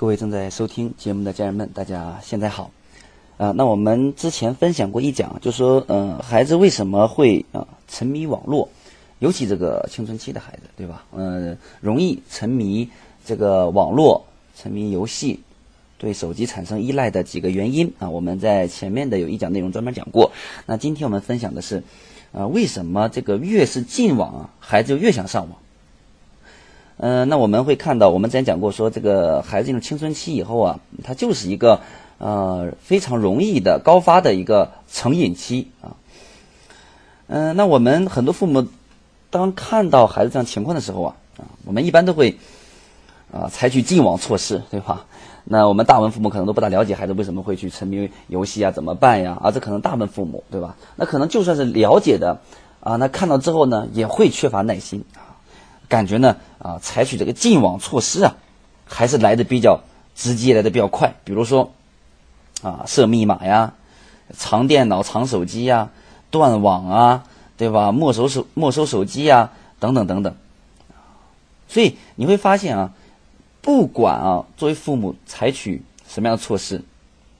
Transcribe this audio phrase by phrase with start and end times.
[0.00, 2.70] 各位正在收听节目的家人们，大家现在好。
[3.36, 8.70] 啊，那我们之前分享过一讲，就说，嗯，孩子为什么会啊沉迷网络，
[9.18, 11.04] 尤其这个青春期的孩子，对吧？
[11.12, 12.88] 嗯，容易沉迷
[13.26, 14.24] 这个网络，
[14.56, 15.40] 沉迷游戏，
[15.98, 20.32] 对手机产生依赖的几个原因啊，我们在前面的有一讲内容专门讲过。
[20.64, 21.82] 那今天我们分享的是，
[22.32, 25.58] 啊，为什么这个越是禁网，孩子就越想上网？
[27.02, 31.80] 嗯，那我们会看到，我们之前讲过，说这个孩子进入青春期以后啊，他就是一个
[32.18, 35.96] 呃非常容易的高发的一个成瘾期啊。
[37.28, 38.66] 嗯，那我们很多父母
[39.30, 42.36] 当看到孩子这样情况的时候啊，啊，我们一般都会
[43.32, 45.06] 啊采取禁网措施，对吧？
[45.44, 49.38] 那我们大部分父母可能都不大了解孩子为什么会去沉迷游戏啊，怎么办呀？
[49.42, 50.76] 啊，这可能大部分父母对吧？
[50.96, 52.38] 那可能就算是了解的
[52.80, 55.32] 啊，那看到之后呢，也会缺乏耐心啊。
[55.88, 58.36] 感觉呢，啊，采取这个禁网措施啊，
[58.84, 59.80] 还是来的比较
[60.14, 61.14] 直接，来的比较快。
[61.24, 61.72] 比如说，
[62.60, 63.72] 啊，设密码呀，
[64.36, 65.88] 藏电脑、藏手机呀，
[66.30, 67.24] 断网啊，
[67.56, 67.92] 对吧？
[67.92, 70.36] 没收手、没收手机呀，等等等等。
[71.66, 72.92] 所以你会发现啊，
[73.62, 76.82] 不管啊，作为父母采取什么样的措施，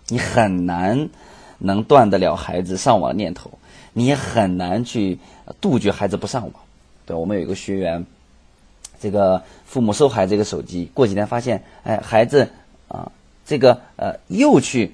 [0.08, 1.10] 你很难
[1.58, 3.50] 能断得了孩子上网的念头，
[3.92, 5.18] 你也很难去
[5.60, 6.52] 杜绝孩子不上网。
[7.04, 8.06] 对，我们有一个学员。
[9.00, 12.48] 这个父母收孩子一个手机，过几天发现，哎，孩子
[12.88, 13.10] 啊，
[13.46, 14.92] 这个呃又去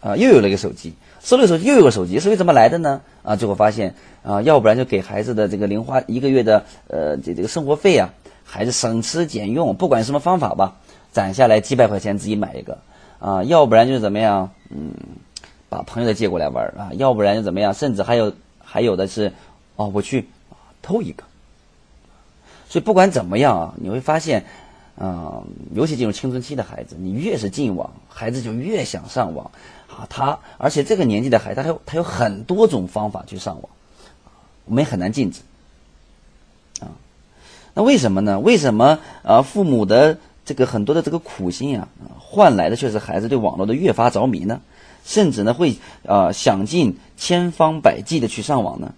[0.00, 3.00] 啊又有了一个手机，收了手机又有个手机，手机怎么来的呢？
[3.22, 3.94] 啊，最后发现
[4.24, 8.12] 啊，要不然就给孩子的这个零花一个月的呃这这个生活费啊，
[8.44, 10.76] 孩子省吃俭用，不管什么方法吧，
[11.12, 12.78] 攒下来几百块钱自己买一个
[13.20, 14.92] 啊，要不然就是怎么样，嗯，
[15.68, 19.32] 把朋友的借过来玩啊，要不然就怎么样，甚至还有还有的是，
[19.76, 20.26] 哦，我去
[20.82, 21.22] 偷一个。
[22.72, 24.46] 所以不管怎么样啊，你会发现，
[24.96, 29.50] 嗯，尤其进入青春期的孩子，你越是禁网，孩子就越想上网
[29.90, 30.06] 啊。
[30.08, 33.64] 他而且这个年纪的孩子，他有他有很多种方法去上网，
[34.64, 35.42] 我们也很难禁止
[36.80, 36.88] 啊。
[37.74, 38.40] 那为什么呢？
[38.40, 39.42] 为什么啊？
[39.42, 40.16] 父母的
[40.46, 41.88] 这个很多的这个苦心啊，
[42.18, 44.62] 换来的却是孩子对网络的越发着迷呢？
[45.04, 48.94] 甚至呢，会啊想尽千方百计的去上网呢？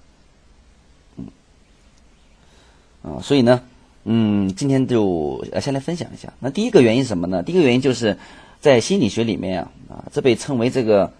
[3.05, 3.61] 啊，所以呢，
[4.05, 6.33] 嗯，今天就呃先来分享一下。
[6.41, 7.43] 那第一个原因是什么呢？
[7.43, 8.17] 第一个原因就是
[8.63, 11.13] 在心理学里面啊，啊，这被称为这个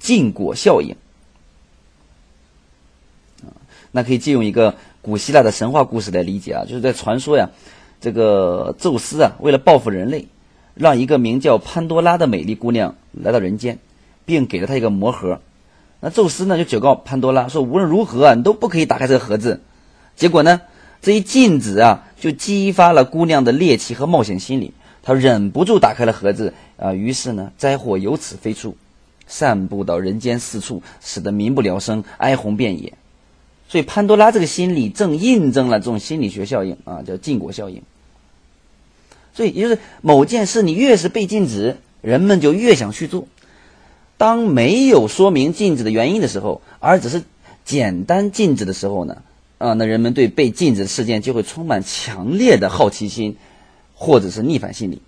[0.00, 0.96] 禁果效应。
[3.44, 3.54] 啊，
[3.92, 7.50] 那可以借用一个古希腊的神话故事来理解啊，就是在传说呀，
[8.00, 10.26] 这个宙斯啊，为了报复人类，
[10.74, 13.78] 让一个名叫潘多拉的美丽姑娘来到人间，
[14.24, 15.40] 并给了她一个魔盒。
[16.00, 19.60] 那宙斯呢就警告潘多拉说，无论如何你都不可以打开这个盒子。
[20.16, 20.60] 结果呢？
[21.00, 24.72] 这一禁止啊，就激发了姑娘的猎奇和冒险心理，
[25.02, 28.76] 她忍不住打开了盒子啊，于是呢，灾祸由此飞出，
[29.26, 32.92] 散布到人间四处，使得民不聊生，哀鸿遍野。
[33.68, 37.82] 所以潘多拉这个心理正印证了这种心理学效应啊，叫禁果效应。
[39.34, 43.26] 所以也就是某件事你越是被禁止，人们就越想去做。
[44.16, 47.22] 当没有说明禁止的原因的时候，而只是
[47.64, 49.22] 简单禁止的时候呢？
[49.58, 53.36] 啊，那人们对被禁止的事件就会充满强烈的好奇心，
[53.92, 55.02] 或者是逆反心理。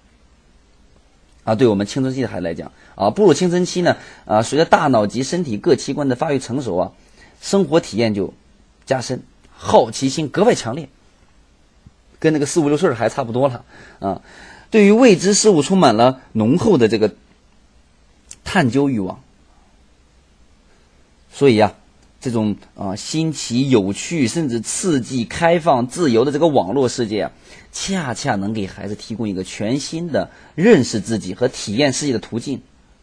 [1.44, 3.96] 啊，对我们青春期的孩子来讲，啊，步入青春期呢，
[4.26, 6.92] 啊，随着大脑及身体各器官的发育成熟啊，
[7.40, 8.34] 生活体验就
[8.84, 9.22] 加深，
[9.52, 10.88] 好奇心格外强烈，
[12.18, 13.64] 跟那个四五六岁的孩子差不多了。
[14.00, 14.20] 啊，
[14.70, 17.14] 对于未知事物充满了浓厚的这个
[18.42, 19.20] 探究欲望。
[21.32, 21.74] 所以呀。
[22.20, 27.32] 这种啊新奇、有趣，甚至刺激、开放、自由的这个网络世界啊，
[27.72, 32.60] 恰恰能给孩子提供一个全新的认识自己和体验世界的途径。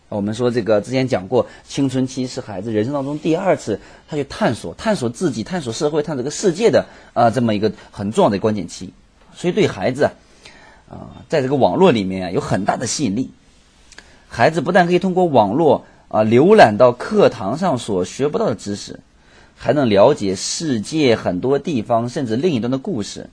[0.09, 8.93] 我们说这个之前讲过，青春期是孩子人生当中第二次他去探索、探索自己、探索社会、探索这个世界的啊这么一个很重要的关键期。
[9.35, 10.11] 所以对孩子
[10.89, 13.31] 啊，在这个网络里面啊有很大的吸引力。
[14.29, 18.99] 孩子不但可以通过网络啊浏览到课堂上所学不到的知识。
[19.57, 23.29] 还能了解世界很多地方，甚至另一端的故事，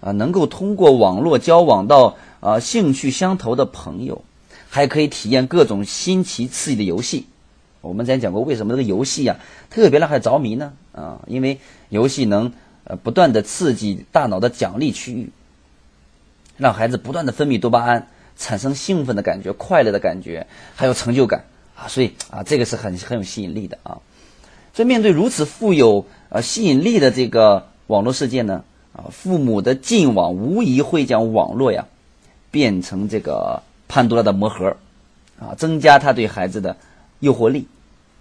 [0.00, 4.22] 啊，能够通过网络交往到啊兴趣相投的朋友，
[4.68, 7.26] 还可以体验各种新奇刺激的游戏。
[7.80, 9.38] 我们之前讲过，为什么这个游戏啊
[9.70, 10.74] 特别让孩子着迷呢？
[10.92, 11.58] 啊，因为
[11.88, 12.52] 游戏能
[12.84, 15.30] 呃不断的刺激大脑的奖励区域，
[16.56, 20.46] 让孩子不断的分泌多巴胺，产生兴奋的感觉、快乐的感觉，
[20.76, 21.44] 还有成就感
[21.74, 23.98] 啊，所以啊，这个是很很有吸引力的啊。
[24.74, 31.86] 所以，面对如此富有呃吸引力的这个网络世界呢，啊，父母的禁网无疑会将网络呀
[32.50, 34.76] 变成这个潘多拉的魔盒，
[35.38, 36.76] 啊，增加他对孩子的
[37.20, 37.68] 诱惑力，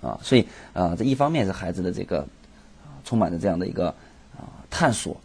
[0.04, 2.28] 啊，所以啊，这一方面是孩子的这个
[3.04, 3.88] 充满着这样的一个
[4.38, 5.18] 啊探索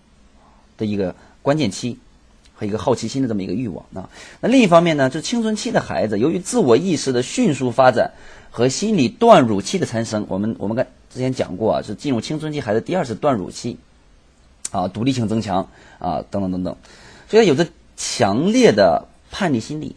[0.79, 1.99] 的一个关键期
[2.55, 4.09] 和一个好奇心的这么一个欲望啊。
[4.41, 8.13] 那另一方面呢，就青春期的孩子，由于自我意识的迅速发展
[8.51, 10.87] 和心理断乳期的产生，我们我们刚
[11.19, 13.77] 之前讲过啊，是进入青春期孩子第二次断乳期，
[14.71, 15.69] 啊，独立性增强
[15.99, 16.77] 啊，等等等等，
[17.29, 17.67] 所以有着
[17.97, 19.97] 强烈的叛逆心理，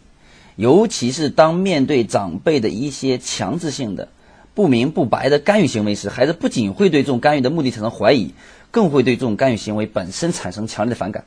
[0.56, 4.08] 尤其是当面对长辈的一些强制性的、
[4.54, 8.34] 不明不白的干预行为时，孩子不仅会对这种干预的目的产生怀疑，
[8.72, 11.24] 更会对这种干预行为本身产生强烈的反感，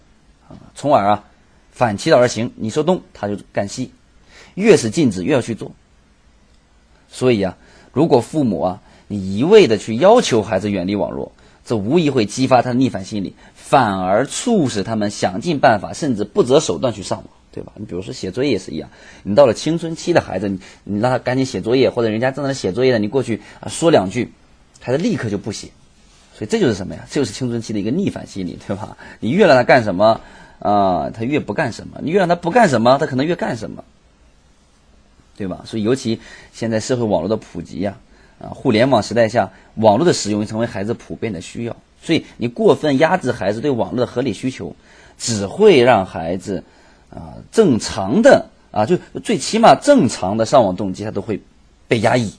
[0.49, 1.23] 啊，从而啊
[1.71, 3.91] 反其道而行，你说东他就干西，
[4.55, 5.71] 越是禁止越要去做。
[7.07, 7.57] 所以啊，
[7.93, 11.31] 如果父母啊你一味的去要求孩子远离网络，
[11.65, 13.35] 这无疑会激发他的逆反心理。
[13.55, 17.71] 反而促使他们想尽办法，甚至不择手段去上网，对吧？
[17.75, 18.89] 你比如说写作业也是一样，
[19.23, 24.31] 你到了青春期的孩子，你你让他赶紧写作业，或者人家正在写作业的，你过去啊说两句，
[24.79, 25.69] 孩子立刻就不写。
[26.37, 27.07] 所以这就是什么呀？
[27.09, 28.97] 这就是青春期的一个逆反心理，对吧？
[29.19, 30.21] 你越让他干什么
[30.59, 33.83] 啊，他越不干什么；你越让他不干什么，他可能越干什么，
[35.37, 35.63] 对吧？
[35.65, 36.19] 所以尤其
[36.53, 37.97] 现在社会网络的普及呀，
[38.39, 41.75] 啊互联网时代下，网络的使用成为孩子普遍的需要。
[42.01, 44.75] 所以，你过分压制孩子对网络的合理需求，
[45.17, 46.63] 只会让孩子
[47.09, 51.41] 啊正常的啊就最起码正常的上网动机，他都会
[51.87, 52.31] 被压抑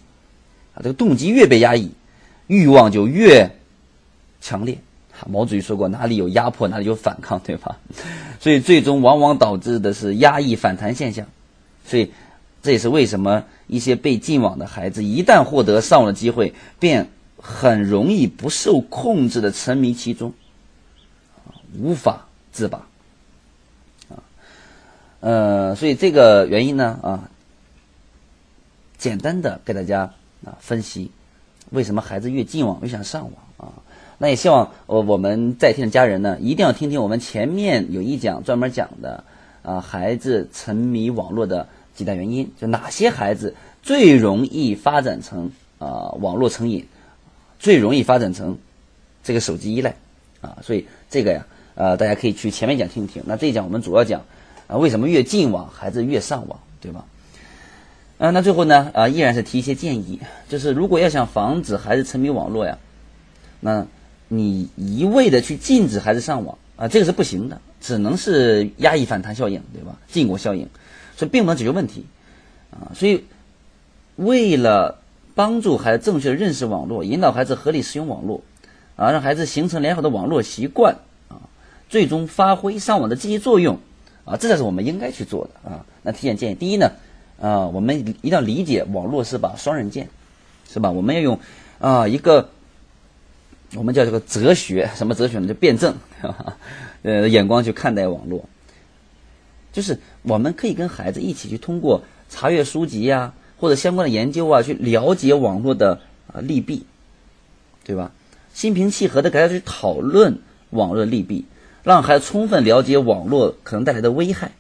[0.75, 0.79] 啊。
[0.79, 1.91] 这个动机越被压抑，
[2.47, 3.51] 欲望就越
[4.41, 4.79] 强烈。
[5.27, 7.79] 毛主席说过：“哪里有压迫，哪里有反抗，对吧？”
[8.39, 11.27] 所以，最终往往导致的是压抑反弹现象。
[11.87, 12.13] 所以，
[12.67, 17.09] 这也是为什么一些被禁网的孩子，一旦获得上网的机会，便。
[17.39, 20.33] 很容易不受控制的沉迷其中，
[21.79, 22.79] 无法自拔，
[24.09, 24.19] 啊，
[25.21, 27.31] 呃，所以这个原因呢，啊，
[28.99, 30.13] 简单的给大家
[30.45, 31.13] 啊分析，
[31.71, 33.71] 为什么孩子越进网越想上网啊？
[34.19, 39.23] 那也希望我我们在听的家人呢，一定要听听我们前面有一讲专门讲的
[39.63, 45.51] 啊，孩子沉迷网络的几大原因，就哪些孩子最容易发展成
[45.81, 46.87] 啊网络成瘾。
[47.59, 48.59] 最容易发展成
[49.25, 49.97] 这个手机依赖
[50.43, 53.23] 啊，所以这个呀，呃，大家可以去前面讲听一听。
[53.27, 54.23] 那这一讲我们主要讲
[54.67, 57.07] 啊，为什么越禁网孩子越上网，对吧？
[58.19, 60.21] 啊，那最后呢，啊，依然是提一些建议，
[60.51, 62.77] 就是如果要想防止孩子沉迷网络呀，
[63.61, 63.87] 那
[64.29, 69.97] 你一味的去禁止孩子上网啊，这个是不行的，只能是压抑反弹效应，对吧？
[70.09, 70.69] 禁果效应，
[71.17, 72.05] 所以并不能解决问题
[72.71, 72.93] 啊。
[72.95, 73.25] 所以
[74.15, 74.99] 为了
[75.35, 78.43] 帮助孩子正确的认识网络，引导孩子合理使用网络，
[78.97, 80.97] 啊，让孩子形成良好的网络习惯，
[81.29, 81.37] 啊，
[81.89, 83.79] 最终发挥上网的积极作用，
[84.25, 85.85] 啊，这才是我们应该去做的啊。
[86.03, 86.93] 那提点建议，第一呢，
[87.41, 90.09] 啊，我们一定要理解网络是把双刃剑，
[90.71, 90.91] 是吧？
[90.91, 91.39] 我们要用
[91.79, 92.49] 啊一个
[93.75, 95.47] 我们叫这个哲学，什么哲学呢？
[95.47, 95.95] 就辩证，
[97.03, 98.49] 呃，眼光去看待网络，
[99.77, 102.01] 就是我们可以跟孩子一起去通过
[102.31, 103.35] 查阅书籍呀。
[103.59, 105.99] 或者相关的研究啊，去了解网络的
[106.31, 106.85] 啊利弊，
[107.85, 108.13] 对吧？
[108.53, 111.47] 心平气和的给他去讨论网络利弊，
[111.83, 114.53] 让孩子充分了解网络可能带来的危害，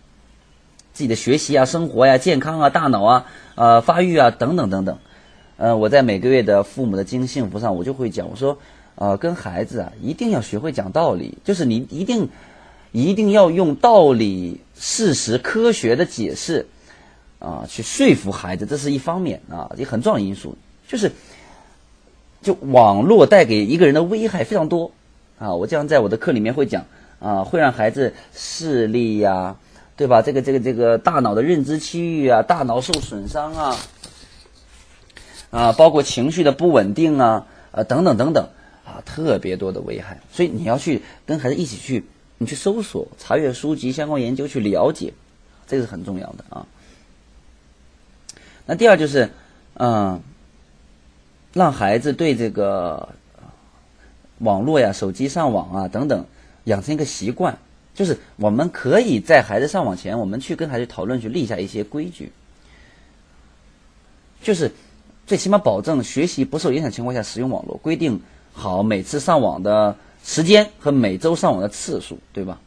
[0.94, 4.96] 自己的学习啊、生活呀、健康啊、大脑啊、呃发育啊等等等等。
[5.58, 8.56] 呃，我在每个月的父母的经营幸福上，我就会讲，我说，
[8.94, 12.30] 呃，跟孩子啊，一定要学会讲道理，就是你一定
[12.96, 16.66] 一定要用道理、事实、科学的解释。
[17.38, 20.56] 啊，去说服孩子，这是一方面啊，也很重要的因素。
[20.88, 21.12] 就是，
[22.40, 24.90] 就网络带给一个人的危害非常多
[25.38, 25.54] 啊。
[25.54, 26.86] 我经常在我的课里面会讲
[27.20, 29.56] 啊，会让孩子视力呀，
[29.98, 30.22] 对吧？
[30.22, 33.76] 这个这个这个大脑的认知区域啊，大脑受损伤啊，
[35.50, 38.48] 啊，包括情绪的不稳定啊，啊，等等等等
[38.86, 40.20] 啊，特别多的危害。
[40.32, 42.06] 所以你要去跟孩子一起去，
[42.38, 45.12] 你去搜索、查阅书籍、相关研究去了解，
[45.66, 46.66] 这个是很重要的啊。
[48.66, 49.30] 那第二就是，
[49.74, 50.20] 嗯，
[51.52, 53.08] 让孩子对这个
[54.38, 56.26] 网络呀、手机上网啊等等
[56.64, 57.56] 养成一个习惯，
[57.94, 62.32] 就是我们可以在孩子上网前，我们去跟孩子讨论，去立下一些规矩，
[64.42, 64.72] 就是
[65.26, 68.20] 最起码保证学习不受影响情况下使用网络，规定
[68.52, 72.60] 好每次上网的时间和每周上网的次数，对吧？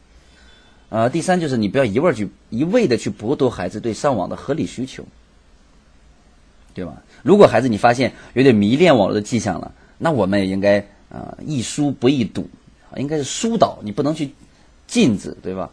[0.88, 5.04] 呃，第三就是你不要一味去一味的去剥夺孩子对上网的合理需求。
[6.72, 7.02] 对吧？
[7.22, 10.78] 如果孩子你发现有点迷恋网络的迹象了，那我们也应该
[11.10, 12.48] 啊，易疏不易堵，
[12.96, 14.30] 应该是疏导，你不能去
[14.86, 15.68] 禁止，对吧？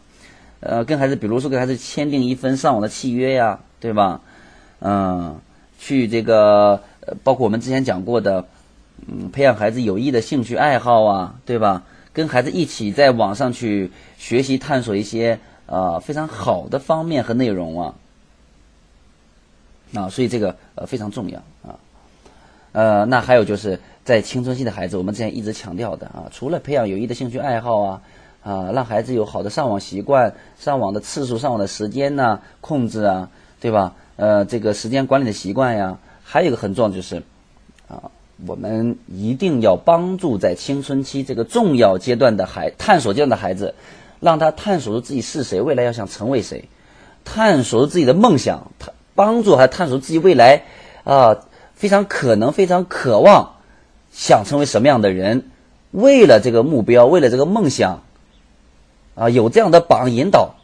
[0.60, 4.20] 呃，跟孩子，比如说跟孩子签订一份上网的契约呀，对吧？
[4.80, 5.40] 嗯，
[5.78, 6.82] 去这个，
[7.22, 8.46] 包括我们之前讲过的，
[9.06, 11.84] 嗯，培养孩子有益的兴趣爱好啊，对吧？
[12.12, 17.94] 跟孩子一起在网上去学习探索一些呃非常好的方面和内容啊，
[19.94, 21.78] 啊，所以这个呃非常重要啊。
[22.72, 28.02] 呃，那还有就是在青春期的孩子，我们之前一直强调的啊，除了培养有益的兴趣爱好啊，
[28.42, 33.94] 啊，让孩子有好的上网习惯，上网的次数、上网的时间呢控制啊，对吧？
[34.16, 37.22] 呃，这个时间管理的习惯呀，还有一个很重要就是，
[37.86, 38.10] 啊，
[38.46, 43.74] 我们一定要帮助在青春期这个重要阶段的孩探索阶段的孩子，
[44.20, 46.68] 让他探索出自己是谁，未来要想成为谁，
[47.24, 50.62] 探索出自己的梦想，他帮助他探索自己未来
[51.04, 51.38] 啊，
[51.74, 53.56] 非常可能、非常渴望
[54.12, 55.50] 想成为什么样的人，
[55.90, 58.02] 为了这个目标，为了这个梦想，
[59.14, 60.54] 啊，有这样的榜引导，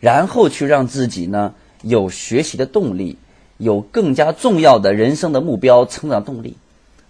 [0.00, 1.54] 然后去让自己呢。
[1.82, 3.18] 有学习的动力，
[3.56, 6.56] 有更加重要的人生的目标、成长动力，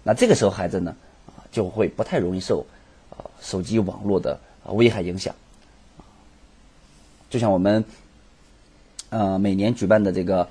[0.09, 0.95] 那这个时候孩子呢，
[1.27, 2.65] 啊，就会不太容易受，
[3.11, 4.39] 啊，手机网络的
[4.69, 5.35] 危害影响。
[7.29, 7.85] 就像我们，
[9.11, 10.47] 呃，每年举办的这个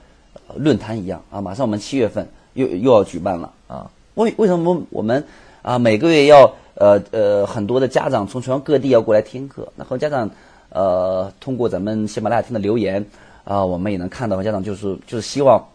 [0.55, 3.91] 论坛一样啊，马上我们七月份又又要举办了啊。
[4.15, 5.25] 为为什么我们
[5.63, 9.73] 啊每个月要呃呃很多的家长从全国各地要过来听课？
[9.75, 10.31] 那和家长
[10.71, 13.05] 呃通过咱们喜马拉雅听的留言。
[13.43, 15.67] 啊，我们也能看到家长就是就是希望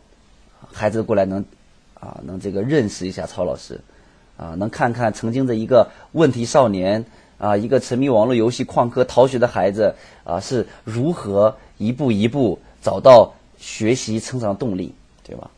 [0.71, 1.43] 孩子过来能
[2.03, 3.79] 啊能这个认识一下曹老师，
[4.35, 7.05] 啊能看看曾经的一个问题少年
[7.37, 9.95] 啊一个沉迷网络游戏旷课逃学的孩子
[10.25, 14.93] 啊是如何一步一步找到学习成长动力，
[15.23, 15.49] 对吧？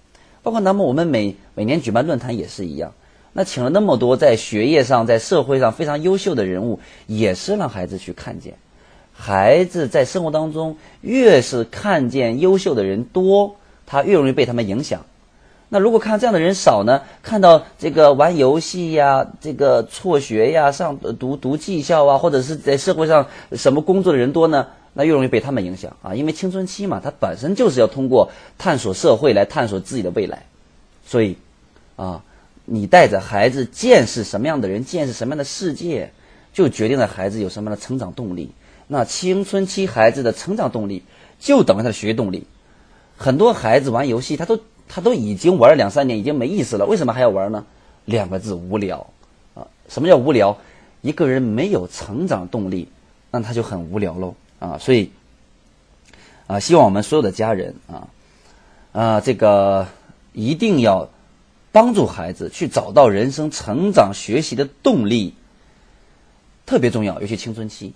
[0.44, 2.94] 包括那么我们每每年举办论坛也是一样，
[3.34, 8.54] 那请了那么多在学业上在社会上非常优秀的人物，也是让孩子去看见。
[9.18, 13.56] 孩子在生活当中越是看见优秀的人多，
[13.88, 15.06] 他越容易被他们影响。
[15.70, 17.02] 那如果看这样的人少呢？
[17.24, 24.68] 看到这个玩游戏呀、这个辍学呀、上读读技校啊，或者是在社会上什么工作的人多呢？
[24.94, 26.16] 那越容易被他们影响啊！
[26.16, 30.46] 因为青春期嘛，他本身就是要通过探索社会来探索自己的未来。
[31.06, 31.36] 所以，
[31.98, 32.24] 啊，
[32.64, 36.14] 你带着孩子见识什么样的人，见识什么样的世界，
[36.54, 38.52] 就决定了孩子有什么样的成长动力。
[38.88, 41.04] 那青春期孩子的成长动力
[41.40, 42.48] 就等于他的学习动力。
[43.18, 44.60] 很多孩子玩游戏，他都
[44.96, 46.86] 他都已经玩了两三年，已经没意思了。
[46.86, 47.66] 为什么还要玩呢？
[48.06, 49.06] 两个字：无聊。
[49.54, 50.58] 啊，什么叫无聊？
[51.02, 52.88] 一个人没有成长动力，
[53.30, 54.36] 那他就很无聊喽。
[54.60, 55.12] 啊，所以
[56.48, 58.08] 啊，希望我们所有的家人啊
[58.94, 59.86] 啊，这个
[60.32, 61.10] 一定要
[61.74, 65.34] 帮助孩子去找到人生成长学习的动力，
[66.66, 67.94] 特别重要，尤其青春期。